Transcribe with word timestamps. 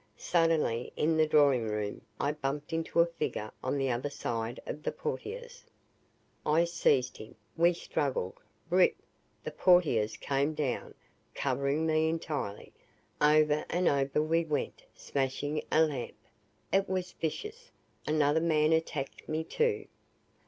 Suddenly, 0.17 0.91
in 0.97 1.15
the 1.15 1.27
drawing 1.27 1.67
room, 1.67 2.01
I 2.19 2.31
bumped 2.31 2.73
into 2.73 3.01
a 3.01 3.05
figure 3.05 3.51
on 3.63 3.77
the 3.77 3.91
other 3.91 4.09
side 4.09 4.59
of 4.65 4.81
the 4.81 4.91
portieres. 4.91 5.63
I 6.43 6.63
seized 6.63 7.17
him. 7.17 7.35
We 7.55 7.73
struggled. 7.73 8.33
Rip! 8.71 8.95
The 9.43 9.51
portieres 9.51 10.17
came 10.17 10.55
down, 10.55 10.95
covering 11.35 11.85
me 11.85 12.09
entirely. 12.09 12.73
Over 13.21 13.63
and 13.69 13.87
over 13.87 14.23
we 14.23 14.43
went, 14.43 14.81
smashing 14.95 15.61
a 15.71 15.81
lamp. 15.81 16.15
It 16.73 16.89
was 16.89 17.11
vicious. 17.11 17.69
Another 18.07 18.41
man 18.41 18.73
attacked 18.73 19.29
me, 19.29 19.43
too. 19.43 19.85